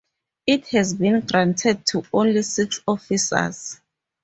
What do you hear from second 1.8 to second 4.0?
to only six officers.